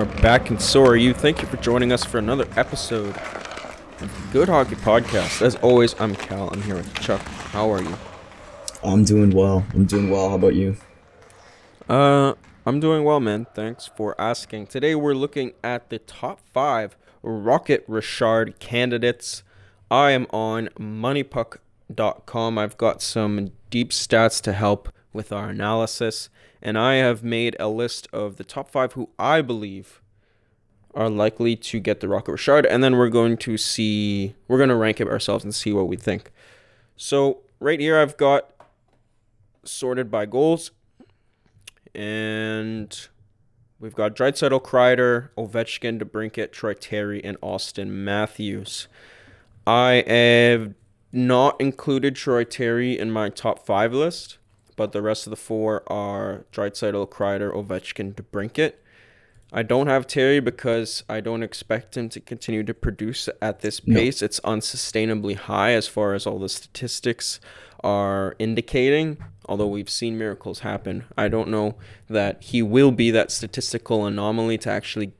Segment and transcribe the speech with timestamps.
[0.00, 1.12] We're back, and so are you.
[1.12, 5.42] Thank you for joining us for another episode of the Good Hockey Podcast.
[5.42, 6.48] As always, I'm Cal.
[6.48, 7.20] I'm here with Chuck.
[7.20, 7.94] How are you?
[8.82, 9.62] I'm doing well.
[9.74, 10.30] I'm doing well.
[10.30, 10.78] How about you?
[11.86, 12.32] Uh,
[12.64, 13.46] I'm doing well, man.
[13.54, 14.68] Thanks for asking.
[14.68, 19.42] Today we're looking at the top five Rocket Richard candidates.
[19.90, 22.56] I am on MoneyPuck.com.
[22.56, 26.30] I've got some deep stats to help with our analysis
[26.62, 30.00] and I have made a list of the top five who I believe
[30.94, 34.68] are likely to get the Rocket Richard, and then we're going to see we're going
[34.68, 36.32] to rank it ourselves and see what we think.
[36.96, 38.52] So right here, I've got
[39.64, 40.72] sorted by goals,
[41.94, 43.08] and
[43.78, 48.88] we've got Draisaitl, Kreider, Ovechkin, DeBrincat, Troy Terry, and Auston Matthews.
[49.66, 50.74] I have
[51.12, 54.38] not included Troy Terry in my top five list
[54.80, 58.72] but the rest of the four are Draisaitl, Kreider, Ovechkin, DeBrincat.
[59.52, 63.78] I don't have Terry because I don't expect him to continue to produce at this
[63.78, 64.22] pace.
[64.22, 64.24] No.
[64.24, 67.40] It's unsustainably high as far as all the statistics
[67.84, 69.18] are indicating.
[69.44, 71.74] Although we've seen miracles happen, I don't know
[72.08, 75.12] that he will be that statistical anomaly to actually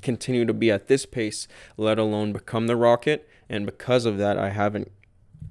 [0.00, 3.28] continue to be at this pace, let alone become the Rocket.
[3.50, 4.90] And because of that, I haven't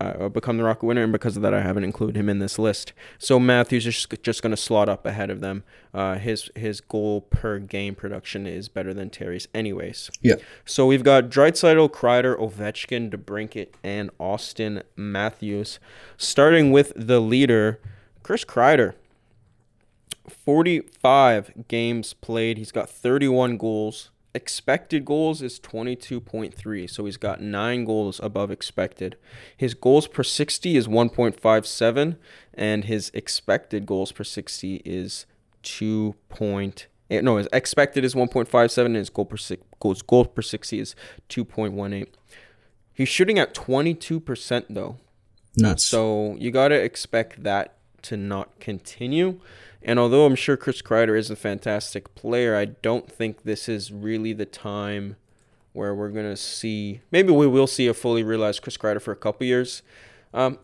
[0.00, 2.58] uh, become the Rocket winner, and because of that, I haven't included him in this
[2.58, 2.92] list.
[3.18, 5.64] So Matthews is just, just going to slot up ahead of them.
[5.94, 10.10] Uh, his his goal per game production is better than Terry's, anyways.
[10.20, 10.34] Yeah.
[10.64, 15.78] So we've got Draisaitl, Kreider, Ovechkin, DeBrincat, and Auston Matthews.
[16.18, 17.80] Starting with the leader,
[18.22, 18.94] Chris Kreider.
[20.28, 22.58] 45 games played.
[22.58, 29.16] He's got 31 goals, expected goals is 22.3 so he's got 9 goals above expected.
[29.56, 32.16] His goals per 60 is 1.57
[32.54, 35.26] and his expected goals per 60 is
[35.62, 36.14] 2.
[37.10, 39.38] Eh, no his expected is 1.57 and his goal per
[39.80, 40.94] goals goal per 60 is
[41.30, 42.06] 2.18
[42.92, 44.98] he's shooting at 22% though.
[45.56, 45.84] Nuts.
[45.84, 49.40] So you got to expect that to not continue
[49.86, 53.92] and although I'm sure Chris Kreider is a fantastic player, I don't think this is
[53.92, 55.14] really the time
[55.72, 57.02] where we're going to see.
[57.12, 59.82] Maybe we will see a fully realized Chris Kreider for a couple years.
[60.34, 60.58] Um,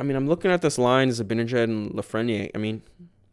[0.00, 2.50] I mean, I'm looking at this line Zibanejad and Lafreniere.
[2.54, 2.80] I mean,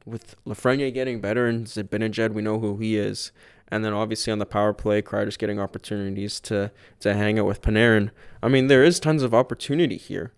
[0.06, 3.32] with Lafreniere getting better and Zibanejad, we know who he is.
[3.70, 6.70] And then obviously on the power play, Kreider's getting opportunities to,
[7.00, 8.12] to hang out with Panarin.
[8.44, 10.34] I mean, there is tons of opportunity here.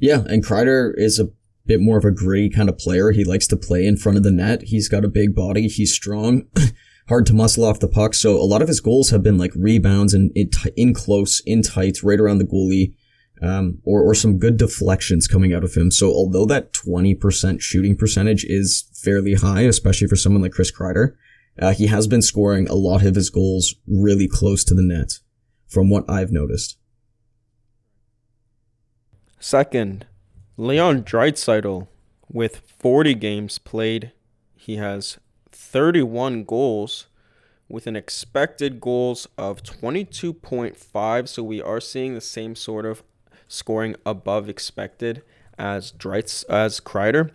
[0.00, 1.28] Yeah, and Kreider is a
[1.68, 3.12] bit more of a gritty kind of player.
[3.12, 4.62] He likes to play in front of the net.
[4.62, 5.68] He's got a big body.
[5.68, 6.44] He's strong,
[7.08, 8.14] hard to muscle off the puck.
[8.14, 11.62] So a lot of his goals have been like rebounds and in, in close, in
[11.62, 12.94] tight, right around the goalie,
[13.46, 15.90] um, or or some good deflections coming out of him.
[15.90, 20.72] So although that twenty percent shooting percentage is fairly high, especially for someone like Chris
[20.72, 21.12] Kreider,
[21.60, 25.18] uh, he has been scoring a lot of his goals really close to the net,
[25.68, 26.78] from what I've noticed.
[29.38, 30.06] Second,
[30.60, 31.86] Leon Draisaitl,
[32.32, 34.10] with 40 games played,
[34.56, 35.18] he has
[35.52, 37.06] 31 goals
[37.68, 41.28] with an expected goals of 22.5.
[41.28, 43.04] So we are seeing the same sort of
[43.46, 45.22] scoring above expected
[45.56, 47.30] as Dreitz as Kreider.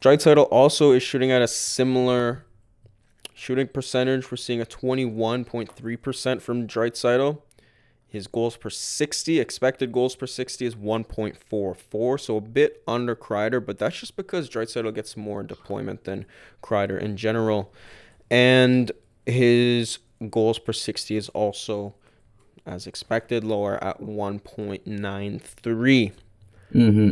[0.00, 2.46] Draisaitl also is shooting at a similar
[3.32, 4.28] shooting percentage.
[4.32, 7.42] We're seeing a 21.3% from Draisaitl.
[8.14, 13.66] His goals per 60, expected goals per 60 is 1.44, so a bit under Kreider,
[13.66, 16.24] but that's just because Draisaitl gets more deployment than
[16.62, 17.72] Kreider in general.
[18.30, 18.92] And
[19.26, 19.98] his
[20.30, 21.96] goals per 60 is also,
[22.64, 26.12] as expected, lower at 1.93.
[26.72, 27.10] Mm-hmm.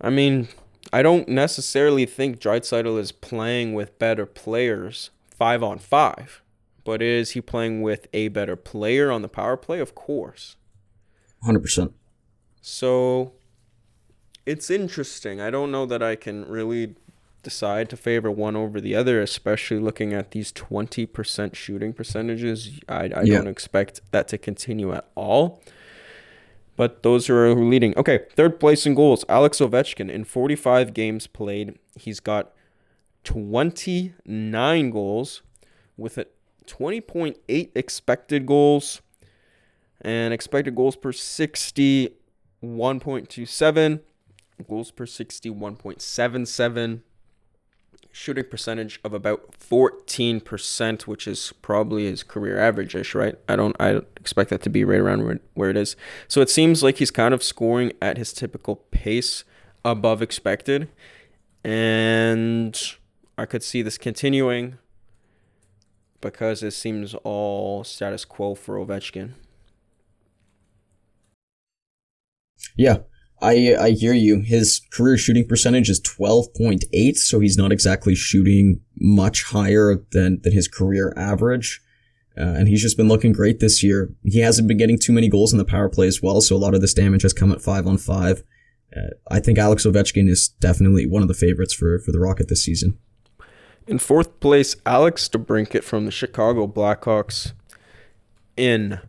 [0.00, 0.46] I mean,
[0.92, 6.43] I don't necessarily think Draisaitl is playing with better players five on five.
[6.84, 9.80] But is he playing with a better player on the power play?
[9.80, 10.56] Of course.
[11.44, 11.92] 100%.
[12.60, 13.32] So
[14.46, 15.40] it's interesting.
[15.40, 16.94] I don't know that I can really
[17.42, 22.80] decide to favor one over the other, especially looking at these 20% shooting percentages.
[22.88, 23.38] I, I yeah.
[23.38, 25.62] don't expect that to continue at all.
[26.76, 27.96] But those who are leading.
[27.96, 29.24] Okay, third place in goals.
[29.28, 31.78] Alex Ovechkin in 45 games played.
[31.96, 32.52] He's got
[33.22, 35.42] 29 goals
[35.96, 36.26] with a
[36.66, 39.00] 20.8 expected goals
[40.00, 42.10] and expected goals per 60
[42.62, 44.00] 1.27
[44.68, 47.00] goals per 60 1.77
[48.12, 53.36] shooting percentage of about 14% which is probably his career average-ish right?
[53.48, 55.96] I don't i expect that to be right around where it is.
[56.28, 59.44] So it seems like he's kind of scoring at his typical pace
[59.84, 60.88] above expected.
[61.64, 62.80] And
[63.36, 64.78] i could see this continuing
[66.24, 69.34] because it seems all status quo for Ovechkin.
[72.76, 72.98] Yeah,
[73.40, 74.40] I I hear you.
[74.40, 80.52] His career shooting percentage is 12.8, so he's not exactly shooting much higher than than
[80.52, 81.80] his career average.
[82.36, 84.12] Uh, and he's just been looking great this year.
[84.24, 86.58] He hasn't been getting too many goals in the power play as well, so a
[86.58, 88.42] lot of this damage has come at 5 on 5.
[88.96, 89.00] Uh,
[89.30, 92.64] I think Alex Ovechkin is definitely one of the favorites for for the Rocket this
[92.64, 92.98] season.
[93.86, 97.52] In fourth place, Alex DeBrincat from the Chicago Blackhawks.
[98.56, 99.00] In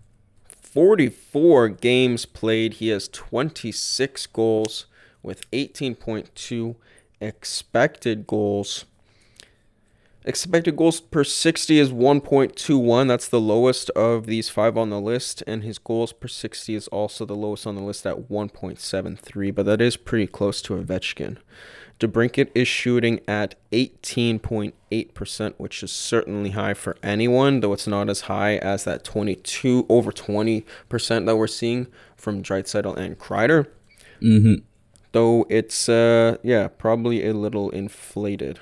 [0.50, 4.88] 44 games played, he has 26 goals
[5.24, 6.76] with 18.2
[7.22, 8.84] expected goals.
[10.28, 13.08] Expected goals per 60 is 1.21.
[13.08, 15.44] That's the lowest of these five on the list.
[15.46, 19.54] And his goals per 60 is also the lowest on the list at 1.73.
[19.54, 21.38] But that is pretty close to Ovechkin.
[22.00, 28.22] DeBrincat is shooting at 18.8%, which is certainly high for anyone, though it's not as
[28.22, 30.66] high as that 22 over 20%
[31.28, 31.86] that we're seeing
[32.18, 33.68] from Draisaitl and Kreider.
[34.22, 34.56] Mm-hmm.
[35.12, 38.60] Though it's uh yeah, probably a little inflated.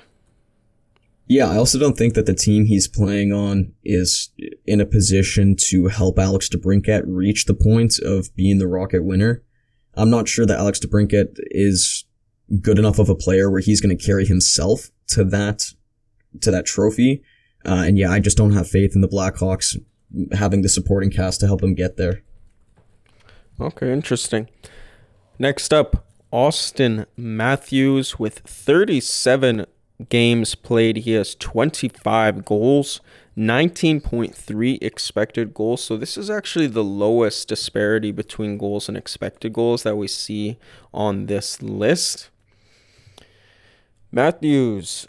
[1.28, 4.30] Yeah, I also don't think that the team he's playing on is
[4.66, 9.44] in a position to help Alex DeBrincat reach the point of being the Rocket winner.
[9.96, 12.06] I'm not sure that Alex DeBrincat is
[12.62, 15.72] good enough of a player where he's going to carry himself to that
[16.42, 17.24] to that trophy.
[17.66, 19.78] Uh, and yeah, I just don't have faith in the Blackhawks
[20.34, 22.22] having the supporting cast to help him get there.
[23.60, 24.50] Okay, interesting.
[25.40, 29.66] Next up, Auston Matthews with 37
[30.10, 30.98] games played.
[30.98, 33.02] He has 25 goals,
[33.38, 35.84] 19.3 expected goals.
[35.84, 40.58] So this is actually the lowest disparity between goals and expected goals that we see
[40.94, 42.30] on this list.
[44.12, 45.08] Matthews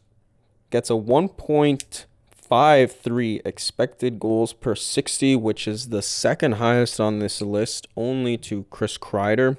[0.71, 7.87] gets a 1.53 expected goals per 60, which is the second highest on this list,
[7.97, 9.59] only to Chris Kreider.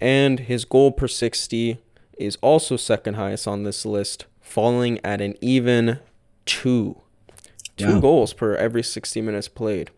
[0.00, 1.78] And his goal per 60
[2.16, 5.98] is also second highest on this list, falling at an even
[6.44, 7.00] two.
[7.78, 9.90] Two goals per every 60 minutes played.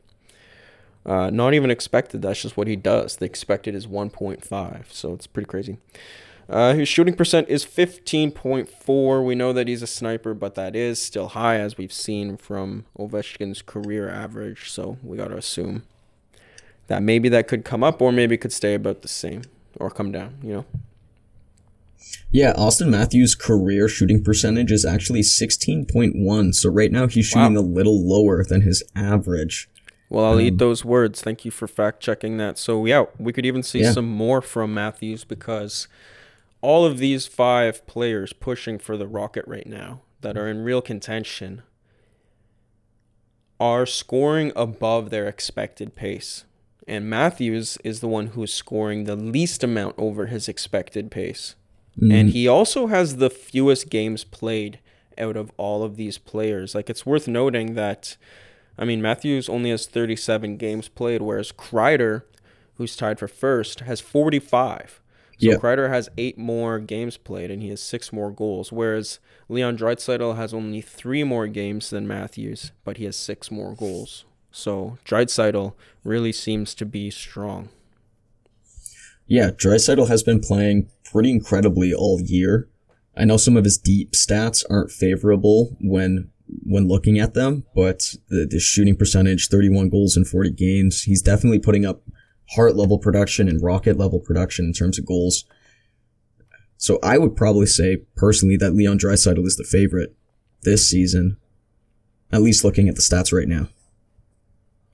[1.05, 2.23] Uh, not even expected.
[2.23, 3.17] That's just what he does.
[3.17, 5.79] The expected is 1.5, so it's pretty crazy.
[6.49, 9.25] Uh, his shooting percent is 15.4.
[9.25, 12.85] We know that he's a sniper, but that is still high, as we've seen from
[12.99, 14.71] Ovechkin's career average.
[14.71, 15.83] So we got to assume
[16.87, 19.43] that maybe that could come up, or maybe could stay about the same,
[19.81, 20.37] or come down.
[20.43, 20.65] You know.
[22.31, 26.55] Yeah, Auston Matthews' career shooting percentage is actually 16.1.
[26.55, 27.61] So right now he's shooting wow.
[27.61, 29.69] a little lower than his average.
[30.09, 31.23] Well, I'll um, eat those words.
[31.23, 32.59] Thank you for fact checking that.
[32.59, 33.93] So yeah, we could even see yeah.
[33.93, 35.89] some more from Matthews because
[36.61, 40.83] all of these five players pushing for the Rocket right now that are in real
[40.83, 41.63] contention
[43.61, 46.45] are scoring above their expected pace.
[46.87, 51.55] And Matthews is the one who is scoring the least amount over his expected pace.
[51.97, 52.13] Mm-hmm.
[52.13, 54.81] And he also has the fewest games played
[55.17, 56.75] out of all of these players.
[56.75, 58.17] Like it's worth noting that
[58.77, 62.23] I mean Matthews only has 37 games played whereas Kreider
[62.77, 65.01] who's tied for first has 45.
[65.39, 65.57] So yeah.
[65.57, 69.19] Kreider has eight more games played and he has six more goals, whereas
[69.49, 74.25] Leon Draisaitl has only three more games than Matthews, but he has six more goals.
[74.53, 77.71] So Draisaitl really seems to be strong.
[79.27, 82.69] Yeah, Draisaitl has been playing pretty incredibly all year.
[83.17, 86.31] I know some of his deep stats aren't favorable when
[86.63, 91.23] when looking at them, but the, the shooting percentage, 31 goals in 40 games, he's
[91.23, 92.03] definitely putting up
[92.51, 95.47] heart level production and rocket level production in terms of goals.
[96.77, 100.15] So I would probably say personally that Leon Draisaitl is the favorite
[100.63, 101.39] this season,
[102.31, 103.69] at least looking at the stats right now.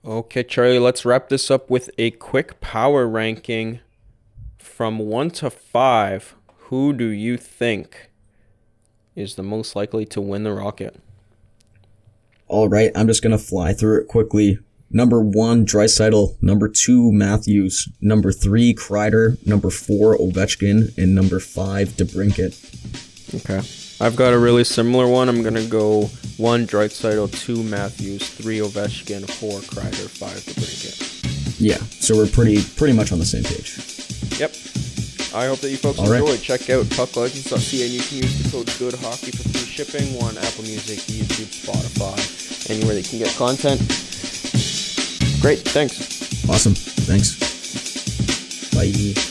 [0.05, 3.81] Okay, Charlie, let's wrap this up with a quick power ranking
[4.61, 6.35] from 1 to 5.
[6.69, 8.11] Who do you think
[9.17, 11.00] is the most likely to win the Rocket?
[12.47, 14.59] All right, I'm just going to fly through it quickly.
[14.90, 16.43] Number one, Draisaitl.
[16.43, 17.88] Number two, Matthews.
[18.00, 19.45] Number three, Kreider.
[19.47, 20.97] Number four, Ovechkin.
[20.99, 22.55] And number five, DeBrincat.
[23.37, 24.05] Okay.
[24.05, 25.29] I've got a really similar one.
[25.29, 26.07] I'm going to go
[26.38, 31.61] one, Draisaitl, two, Matthews, three, Ovechkin, four, Kreider, five, DeBrincat.
[31.61, 33.90] Yeah, so we're pretty pretty much on the same page.
[34.41, 34.57] Yep.
[35.35, 36.31] I hope that you folks All enjoyed.
[36.31, 36.41] Right.
[36.41, 40.65] Check out pucklegends.ca and you can use the code GOODHOCKEY for free shipping on Apple
[40.65, 43.81] Music, YouTube, Spotify, anywhere they can get content.
[45.43, 45.61] Great.
[45.61, 46.49] Thanks.
[46.49, 46.75] Awesome.
[46.75, 47.37] Thanks.
[48.75, 49.30] Bye.